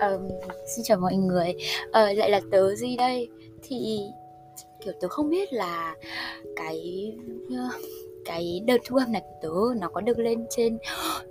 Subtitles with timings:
[0.00, 0.28] um,
[0.76, 1.54] xin chào mọi người.
[1.88, 3.28] Uh, lại là tớ gì đây.
[3.62, 4.00] Thì
[4.84, 5.94] kiểu tớ không biết là
[6.56, 7.12] cái
[7.50, 7.68] ờ,
[8.24, 10.78] cái đợt thu âm này của tớ nó có được lên trên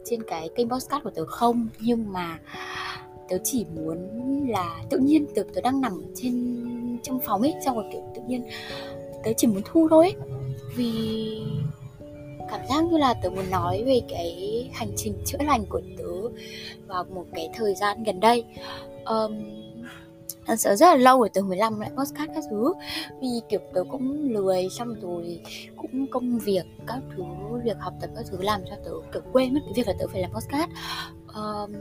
[0.05, 1.67] trên cái kênh podcast của tớ không?
[1.79, 2.39] Nhưng mà
[3.29, 3.97] tớ chỉ muốn
[4.49, 6.55] là tự nhiên tớ tớ đang nằm trên
[7.03, 8.43] trong phòng ấy xong rồi kiểu tự nhiên
[9.23, 10.05] tớ chỉ muốn thu thôi.
[10.05, 10.15] Ấy.
[10.75, 11.41] vì
[12.51, 16.29] cảm giác như là tớ muốn nói về cái hành trình chữa lành của tớ
[16.87, 18.43] vào một cái thời gian gần đây.
[19.05, 19.33] Um,
[20.45, 22.73] thật sự rất là lâu rồi tớ mới làm lại podcast các thứ.
[23.21, 25.39] Vì kiểu tớ cũng lười xong rồi
[25.77, 27.23] cũng công việc các thứ
[27.63, 30.07] việc học tập các thứ làm cho tớ kiểu quên mất cái việc là tớ
[30.07, 30.69] phải làm podcast.
[31.35, 31.73] Um,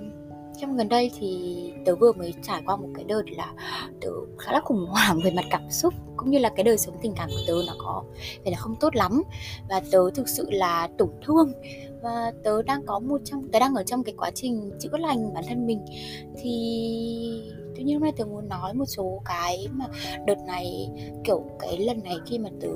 [0.61, 3.53] trong gần đây thì tớ vừa mới trải qua một cái đợt là
[4.01, 6.95] tớ khá là khủng hoảng về mặt cảm xúc cũng như là cái đời sống
[7.03, 8.05] tình cảm của tớ nó có
[8.45, 9.23] vẻ là không tốt lắm.
[9.69, 11.53] Và tớ thực sự là tổn thương.
[12.03, 15.35] Và tớ đang có một trong tớ đang ở trong cái quá trình chữa lành
[15.35, 15.85] bản thân mình.
[16.43, 16.53] Thì
[17.77, 19.87] tuy nhiên hôm nay tớ muốn nói một số cái mà
[20.27, 20.89] đợt này
[21.25, 22.69] kiểu cái lần này khi mà tớ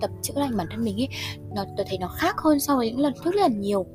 [0.00, 1.08] tập chữa lành bản thân mình ấy
[1.54, 3.86] nó tớ thấy nó khác hơn so với những lần trước rất là nhiều.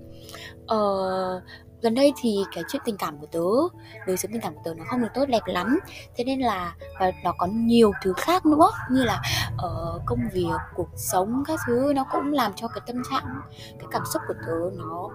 [0.67, 1.41] Ờ,
[1.81, 4.73] gần đây thì cái chuyện tình cảm của tớ đời sống tình cảm của tớ
[4.73, 5.79] nó không được tốt đẹp lắm.
[6.15, 9.21] Thế nên là và nó có nhiều thứ khác nữa như là
[9.57, 13.41] ở uh, công việc cuộc sống các thứ nó cũng làm cho cái tâm trạng
[13.79, 15.09] cái cảm xúc của tớ nó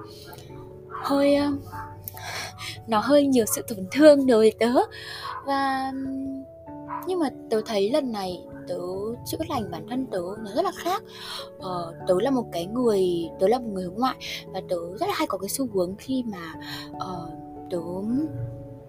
[1.03, 1.63] hơi uh,
[2.87, 4.73] nó hơi nhiều sự tổn thương đối với tớ.
[5.45, 5.93] Và
[7.07, 8.79] nhưng mà tớ thấy lần này tớ
[9.27, 11.03] chữa lành bản thân tớ nó rất là khác.
[11.59, 15.07] Ờ, tớ là một cái người tớ là một người hướng ngoại và tớ rất
[15.07, 16.55] là hay có cái xu hướng khi mà
[16.91, 17.33] uh,
[17.71, 17.79] tớ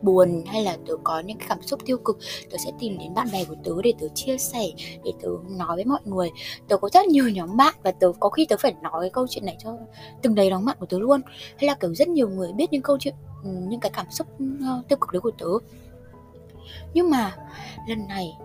[0.01, 2.17] buồn hay là tớ có những cái cảm xúc tiêu cực
[2.51, 4.65] tớ sẽ tìm đến bạn bè của tớ để tớ chia sẻ
[5.03, 6.29] để tớ nói với mọi người.
[6.67, 9.27] Tớ có rất nhiều nhóm bạn và tớ có khi tớ phải nói cái câu
[9.29, 9.77] chuyện này cho
[10.21, 11.21] từng đầy đóng bạn của tớ luôn.
[11.57, 14.83] Hay là kiểu rất nhiều người biết những câu chuyện những cái cảm xúc ờ,
[14.87, 15.47] tiêu cực đấy của tớ
[16.93, 17.35] nhưng mà
[17.87, 18.37] lần này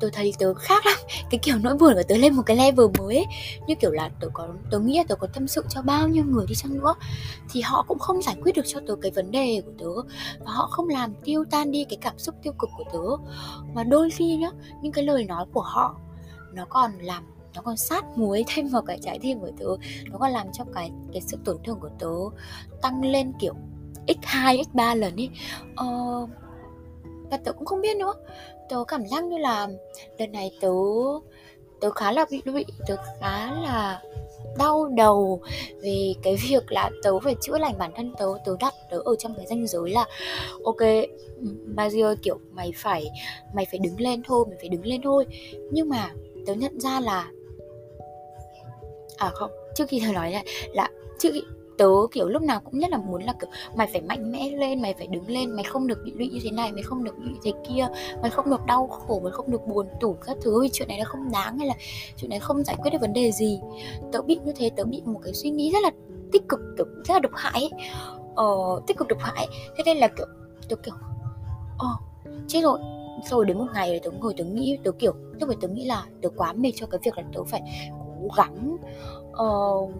[0.00, 0.98] tôi thấy tớ khác lắm.
[1.30, 3.26] Cái kiểu nỗi buồn của tớ lên một cái level mới ấy.
[3.66, 6.24] như kiểu là tớ có tớ nghĩ là tớ có tâm sự cho bao nhiêu
[6.24, 6.94] người đi chăng nữa.
[7.50, 10.14] Thì họ cũng không giải quyết được cho tớ cái vấn đề của tớ.
[10.38, 13.24] Và họ không làm tiêu tan đi cái cảm xúc tiêu cực của tớ.
[13.74, 14.50] Mà đôi khi nhá
[14.82, 15.96] những cái lời nói của họ
[16.52, 17.24] nó còn làm
[17.54, 19.66] nó còn sát muối thêm vào cái trái tim của tớ.
[20.10, 22.38] Nó còn làm cho cái cái sự tổn thương của tớ
[22.82, 23.54] tăng lên kiểu
[24.06, 25.30] x2 x3 lần ấy.
[25.76, 25.86] Ờ,
[27.30, 28.14] và tớ cũng không biết nữa.
[28.68, 29.68] Tớ cảm giác như là
[30.18, 30.72] lần này tớ
[31.80, 34.02] tớ khá là bị bị tớ khá là
[34.58, 35.40] đau đầu
[35.82, 38.26] về cái việc là tớ phải chữa lành bản thân tớ.
[38.44, 40.06] Tớ đặt tớ ở trong cái danh giới là,
[40.64, 40.80] ok
[41.76, 43.10] Mazio ơi kiểu mày phải
[43.54, 45.26] mày phải đứng lên thôi, mày phải đứng lên thôi.
[45.70, 46.10] Nhưng mà
[46.46, 47.30] tớ nhận ra là
[49.16, 51.42] à không, trước khi tớ nói lại, là trước khi
[51.78, 54.82] tớ kiểu lúc nào cũng nhất là muốn là kiểu mày phải mạnh mẽ lên
[54.82, 57.18] mày phải đứng lên mày không được bị lụy như thế này mày không được
[57.18, 57.86] bị thế kia
[58.22, 60.62] mày không được đau khổ mày không được buồn tủi các thứ.
[60.62, 61.74] Vì chuyện này nó không đáng hay là
[62.16, 63.60] chuyện này không giải quyết được vấn đề gì.
[64.12, 65.90] Tớ bị như thế tớ bị một cái suy nghĩ rất là
[66.32, 67.70] tích cực kiểu rất là độc hại ấy.
[68.34, 68.46] ờ,
[68.86, 69.46] tích cực độc hại
[69.76, 70.26] thế nên là kiểu
[70.68, 70.94] tớ kiểu
[71.78, 71.96] ờ
[72.48, 72.78] chết rồi.
[73.30, 76.04] Rồi đến một ngày tớ ngồi tớ nghĩ tớ kiểu lúc ấy tớ nghĩ là
[76.22, 77.62] tớ quá mệt cho cái việc là tớ phải
[78.22, 78.76] cố gắng
[79.30, 79.92] uh,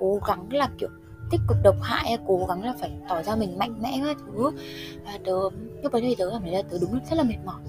[0.00, 0.88] cố gắng là kiểu
[1.32, 4.50] tích cực độc hại cố gắng là phải tỏ ra mình mạnh mẽ các thứ.
[5.04, 5.32] Và tớ,
[5.82, 7.60] lúc đấy thì tớ cảm thấy là tớ đúng, rất là mệt mỏi.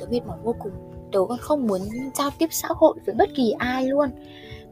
[0.00, 0.72] Tớ mệt mỏi vô cùng.
[1.12, 1.80] Tớ còn không muốn
[2.14, 4.10] giao tiếp xã hội với bất kỳ ai luôn.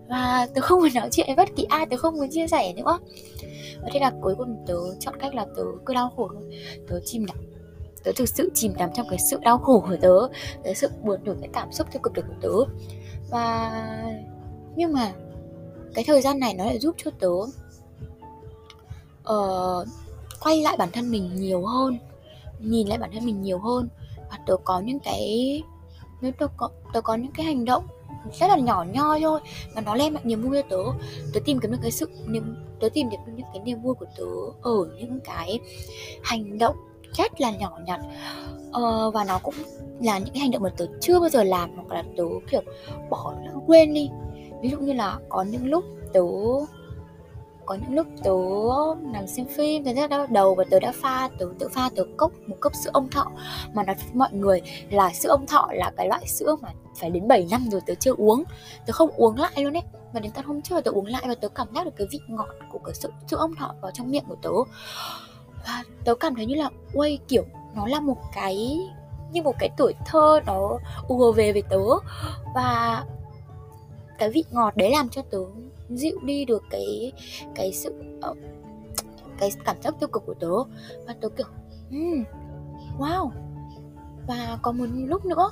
[0.09, 2.73] Và tớ không muốn nói chuyện với bất kỳ ai, tớ không muốn chia sẻ
[2.73, 2.99] nữa.
[3.83, 6.61] Và thế là cuối cùng tớ chọn cách là tớ cứ đau khổ thôi.
[6.89, 7.37] Tớ chìm đắm.
[8.05, 10.29] Tớ thực sự chìm đắm trong cái sự đau khổ của tớ.
[10.65, 12.73] Cái sự buồn tủi cái cảm xúc tiêu cực của tớ.
[13.31, 13.73] Và,
[14.77, 15.13] nhưng mà
[15.95, 17.31] cái thời gian này nó lại giúp cho tớ
[19.33, 19.89] uh,
[20.41, 21.99] quay lại bản thân mình nhiều hơn
[22.59, 23.89] nhìn lại bản thân mình nhiều hơn.
[24.31, 25.63] Và tớ có những cái
[26.21, 27.87] nếu tớ có tớ có những cái hành động
[28.41, 29.41] rất là nhỏ nhoi thôi
[29.75, 31.07] mà nó đem lại niềm vui cho tớ.
[31.35, 34.07] Tớ tìm kiếm được cái sự niềm tớ tìm được những cái niềm vui của
[34.17, 34.25] tớ
[34.63, 35.59] ở những cái
[36.23, 36.77] hành động
[37.17, 38.01] rất là nhỏ nhặt.
[38.73, 39.55] Ờ, và nó cũng
[40.01, 42.63] là những cái hành động mà tớ chưa bao giờ làm hoặc là tớ kiểu
[43.11, 44.11] bỏ lãng quên đi.
[44.63, 46.21] Ví dụ như là có những lúc tớ
[47.67, 48.33] có những lúc tớ
[49.13, 52.03] nằm xem phim tớ rất đau đầu và tớ đã pha tớ tự pha tớ
[52.17, 53.27] cốc một cốc sữa ông thọ.
[53.75, 56.69] Mà nói với mọi người là sữa ông thọ là cái loại sữa mà
[57.01, 58.45] phải đến 7 năm rồi tớ chưa uống.
[58.87, 59.83] Tớ không uống lại luôn ấy.
[60.13, 62.21] Mà đến tận hôm trước tớ uống lại và tớ cảm giác được cái vị
[62.29, 64.51] ngọt của cái sữa, sữa ông thọ vào trong miệng của tớ.
[65.67, 68.79] Và tớ cảm thấy như là quay kiểu nó là một cái
[69.33, 70.79] như một cái tuổi thơ nó
[71.09, 71.83] ùa về với tớ.
[72.55, 73.05] Và
[74.19, 75.39] cái vị ngọt đấy làm cho tớ
[75.91, 77.13] dịu đi được cái
[77.55, 77.95] cái sự
[78.31, 78.37] uh,
[79.39, 80.51] cái cảm giác tiêu cực của tớ.
[81.07, 81.47] Và tớ kiểu
[81.91, 82.25] um,
[82.99, 83.31] wow.
[84.29, 85.51] Và có một lúc nữa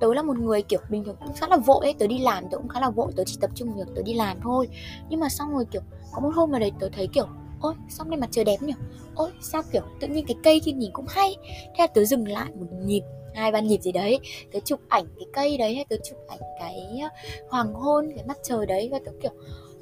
[0.00, 2.48] tớ là một người kiểu bình thường cũng khá là vội ấy tớ đi làm
[2.50, 4.68] tớ cũng khá là vội tớ chỉ tập trung việc tớ đi làm thôi.
[5.08, 5.82] Nhưng mà xong rồi kiểu
[6.12, 7.26] có một hôm mà đấy tớ thấy kiểu
[7.60, 8.72] ôi sao nay mặt trời đẹp nhỉ?
[9.14, 11.36] Ôi sao kiểu tự nhiên cái cây kia nhìn cũng hay.
[11.44, 13.02] Thế là tớ dừng lại một nhịp
[13.34, 14.20] hai ba nhịp gì đấy.
[14.52, 17.08] Tớ chụp ảnh cái cây đấy hay tớ chụp ảnh cái ờ,
[17.48, 19.32] hoàng hôn cái mặt trời đấy và tớ kiểu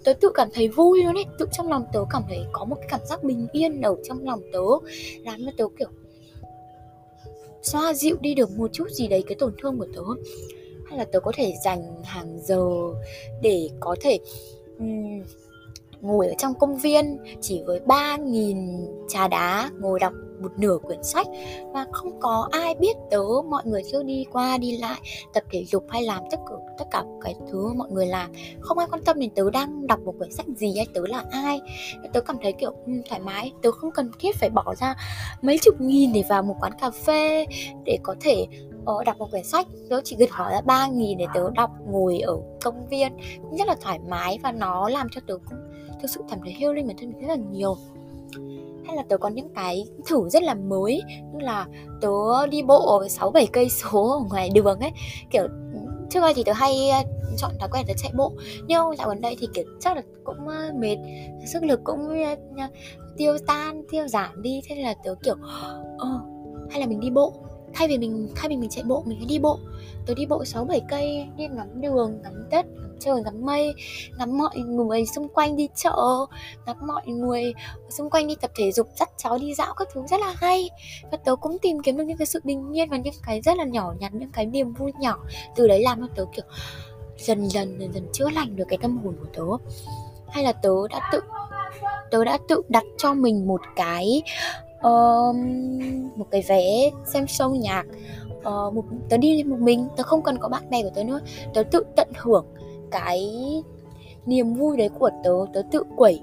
[0.04, 1.24] tớ tự cảm thấy vui luôn ấy.
[1.38, 4.24] Tự trong lòng tớ cảm thấy có một cái cảm giác bình yên ở trong
[4.24, 4.88] lòng tớ.
[5.24, 5.88] Làm cho tớ kiểu
[7.62, 10.02] xoa dịu đi được một chút gì đấy cái tổn thương của tớ.
[10.86, 12.66] Hay là tớ có thể dành hàng giờ
[13.42, 14.18] để có thể
[14.78, 15.22] um,
[16.00, 20.12] ngồi ở trong công viên chỉ với 3.000 trà đá ngồi đọc
[20.42, 21.26] một nửa quyển sách
[21.72, 25.00] và không có ai biết tớ mọi người chưa đi qua đi lại
[25.34, 28.32] tập thể dục hay làm tất cả tất cả cái thứ mọi người làm.
[28.60, 31.24] Không ai quan tâm đến tớ đang đọc một quyển sách gì hay tớ là
[31.30, 31.60] ai.
[32.12, 33.52] Tớ cảm thấy kiểu um, thoải mái.
[33.62, 34.94] Tớ không cần thiết phải bỏ ra
[35.42, 37.46] mấy chục nghìn để vào một quán cà phê
[37.84, 38.46] để có thể
[38.82, 39.66] uh, đọc một quyển sách.
[39.90, 43.16] Tớ chỉ cần hỏi ra ba nghìn để tớ đọc ngồi ở công viên.
[43.42, 45.58] Cũng rất là thoải mái và nó làm cho tớ cũng
[46.02, 47.76] thực sự cảm thấy healing bản thân mình rất là nhiều.
[48.86, 51.02] Hay là tớ có những cái thử rất là mới,
[51.32, 51.66] như là
[52.00, 54.90] tớ đi bộ sáu bảy cây số ở ngoài đường ấy.
[55.30, 55.48] Kiểu,
[56.10, 57.02] trước đây thì tớ hay ờ,
[57.36, 58.32] chọn thói quen tớ chạy bộ,
[58.66, 60.96] nhưng dạo gần đây thì, kiểu, chắc là cũng ờ, mệt,
[61.46, 62.24] sức lực cũng
[62.56, 62.66] ờ,
[63.16, 64.60] tiêu tan, tiêu giảm đi.
[64.68, 65.34] Thế là tớ, kiểu
[65.98, 66.20] ờ
[66.70, 67.32] hay là mình đi bộ
[67.78, 69.58] thay vì mình, thay vì mình chạy bộ, mình hãy đi bộ.
[70.06, 72.66] Tớ đi bộ sáu bảy cây, đi ngắm đường, ngắm đất
[73.00, 73.75] trời, ngắm mây,
[74.19, 76.26] ngắm mọi người xung quanh đi chợ,
[76.66, 77.54] ngắm mọi người
[77.90, 80.70] xung quanh đi tập thể dục, dắt cháu đi dạo các thứ rất là hay.
[81.10, 83.56] Và tớ cũng tìm kiếm được những cái sự bình yên và những cái rất
[83.56, 85.19] là nhỏ nhặt, những cái niềm vui nhỏ.
[85.56, 86.44] Từ đấy làm cho tớ, kiểu,
[87.19, 89.74] dần dần dần dần chữa lành được cái tâm hồn của tớ.
[90.28, 91.20] Hay là tớ đã tự,
[92.10, 94.22] tớ đã tự đặt cho mình một cái
[94.78, 95.36] uh,
[96.16, 97.86] một cái vé xem show nhạc
[98.38, 101.20] uh, một tớ đi một mình tớ không cần có bạn bè của tớ nữa.
[101.54, 102.46] Tớ tự tận hưởng
[102.90, 103.28] cái
[104.26, 106.20] niềm vui đấy của tớ tớ tự quẩy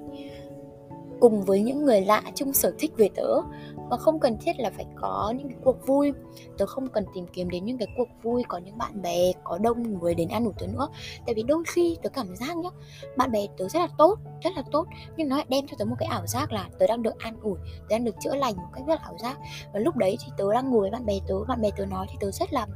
[1.20, 3.42] cùng với những người lạ chung sở thích về tớ
[3.90, 6.14] và không cần thiết là phải có những cái cuộc vui.
[6.58, 9.58] Tớ không cần tìm kiếm đến những cái cuộc vui, có những bạn bè, có
[9.58, 10.88] đông người đến ăn ủi tớ nữa.
[11.26, 12.70] Tại vì đôi khi tớ cảm giác nhá,
[13.18, 14.88] bạn bè tớ rất là tốt, rất là tốt.
[15.18, 17.38] Nhưng nó lại đem cho tớ một cái ảo giác là tớ đang được an
[17.42, 19.38] ủi, tớ đang được chữa lành một cách rất là ảo giác.
[19.74, 22.08] Và lúc đấy thì tớ đang ngồi với bạn bè tớ, bạn bè tớ nói
[22.10, 22.68] thì tớ rất là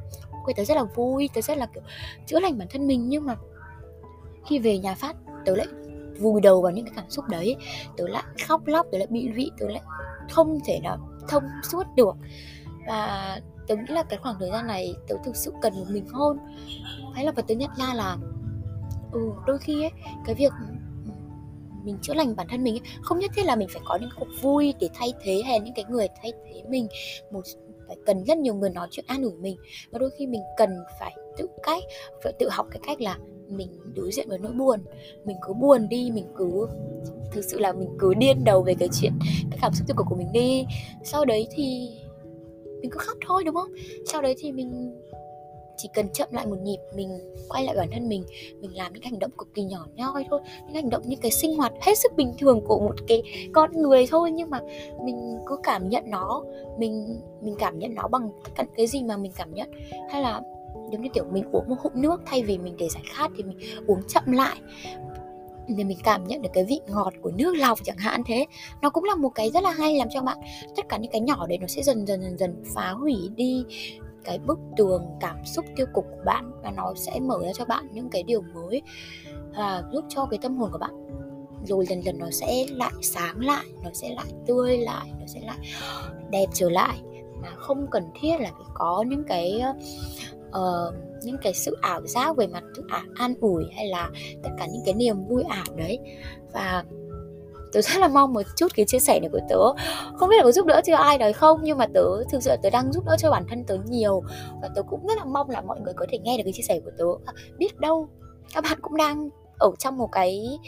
[0.45, 1.83] quay tớ rất là vui, tớ rất là, kiểu,
[2.25, 3.09] chữa lành bản thân mình.
[3.09, 3.35] Nhưng mà
[4.45, 5.15] khi về nhà phát,
[5.45, 5.67] tớ lại
[6.19, 7.55] vùi đầu vào những cái cảm xúc đấy.
[7.97, 9.81] Tớ lại khóc lóc, tớ lại bị lụy tớ lại
[10.31, 10.97] không thể nào
[11.27, 12.15] thông suốt được.
[12.87, 16.07] Và tớ nghĩ là cái khoảng thời gian này tớ thực sự cần một mình
[16.07, 16.37] hơn.
[17.13, 18.17] Hay là và tớ nhận ra là
[19.11, 19.91] ừ đôi khi ấy
[20.25, 20.53] cái việc
[21.83, 24.09] mình chữa lành bản thân mình ấy, không nhất thiết là mình phải có những
[24.19, 26.87] cuộc vui để thay thế hay những cái người thay thế mình.
[27.31, 27.41] Một
[27.87, 29.57] phải cần rất nhiều người nói chuyện an ủi mình.
[29.91, 31.83] Và đôi khi mình cần phải tự cách
[32.23, 33.17] phải tự học cái cách là
[33.47, 34.79] mình đối diện với nỗi buồn.
[35.25, 36.67] Mình cứ buồn đi mình cứ
[37.31, 39.13] thực sự là mình cứ điên đầu về cái chuyện
[39.61, 40.65] cảm xúc tiêu cực của mình đi.
[41.03, 41.89] Sau đấy thì
[42.81, 43.71] mình cứ khóc thôi đúng không?
[44.05, 44.99] Sau đấy thì mình
[45.81, 47.19] chỉ cần chậm lại một nhịp mình
[47.49, 48.23] quay lại bản thân mình
[48.61, 51.31] mình làm những hành động cực kỳ nhỏ nhoi thôi những hành động như cái
[51.31, 53.23] sinh hoạt hết sức bình thường của một cái
[53.53, 54.59] con người thôi nhưng mà
[55.03, 56.43] mình cứ cảm nhận nó
[56.77, 59.71] mình mình cảm nhận nó bằng cái, cái gì mà mình cảm nhận.
[60.09, 60.41] Hay là
[60.91, 63.43] giống như kiểu mình uống một hụm nước thay vì mình để giải khát thì
[63.43, 64.57] mình uống chậm lại
[65.77, 68.45] để mình cảm nhận được cái vị ngọt của nước lọc chẳng hạn thế.
[68.81, 70.37] Nó cũng là một cái rất là hay làm cho bạn,
[70.75, 73.65] tất cả những cái nhỏ đấy nó sẽ dần dần dần dần phá hủy đi
[74.23, 77.65] cái bức tường cảm xúc tiêu cực của bạn và nó sẽ mở ra cho
[77.65, 78.81] bạn những cái điều mới
[79.55, 80.91] và giúp cho cái tâm hồn của bạn.
[81.65, 85.39] Rồi dần dần nó sẽ lại sáng lại, nó sẽ lại tươi lại, nó sẽ
[85.39, 85.57] lại
[86.29, 86.99] đẹp trở lại.
[87.41, 89.61] Mà không cần thiết là phải có những cái
[90.49, 94.09] uh, những cái sự ảo giác về mặt thức ảo an ủi hay là
[94.43, 95.99] tất cả những cái niềm vui ảo đấy.
[96.53, 96.83] Và
[97.73, 99.83] tớ rất là mong một chút cái chia sẻ này của tớ.
[100.15, 102.49] Không biết là có giúp đỡ cho ai đấy không nhưng mà tớ thực sự
[102.49, 104.23] là tớ đang giúp đỡ cho bản thân tớ nhiều.
[104.61, 106.63] Và tớ cũng rất là mong là mọi người có thể nghe được cái chia
[106.63, 107.31] sẻ của tớ.
[107.57, 108.09] Biết đâu
[108.53, 110.59] các bạn cũng đang ở trong một cái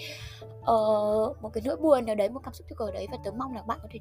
[0.61, 3.31] uh, một cái nỗi buồn nào đấy một cảm xúc tiêu cực đấy và tớ
[3.31, 3.99] mong là bạn có thể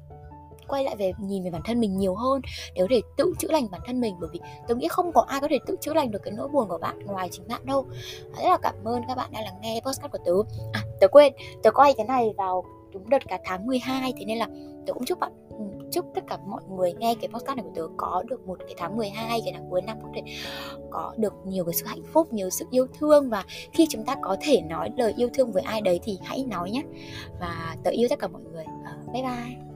[0.67, 2.41] quay lại về nhìn về bản thân mình nhiều hơn
[2.75, 4.15] để có thể tự chữa lành bản thân mình.
[4.19, 6.47] Bởi vì tôi nghĩ không có ai có thể tự chữa lành được cái nỗi
[6.47, 7.85] buồn của bạn ngoài chính bạn đâu.
[8.35, 10.33] Ờ, rất là cảm ơn các bạn đã lắng nghe podcast của tớ.
[10.73, 12.63] À tớ quên tớ quay cái này vào
[12.93, 14.47] đúng đợt cả tháng 12 thế nên là
[14.87, 17.71] tớ cũng chúc bạn ừ, chúc tất cả mọi người nghe cái podcast này của
[17.75, 20.21] tớ có được một cái tháng 12 cái tháng cuối năm có thể
[20.91, 23.29] có được nhiều cái sự hạnh phúc, nhiều sự yêu thương.
[23.29, 26.45] Và khi chúng ta có thể nói lời yêu thương với ai đấy thì hãy
[26.49, 26.83] nói nhé.
[27.39, 28.65] Và tớ yêu tất cả mọi người.
[28.85, 29.70] Ờ, bye bye.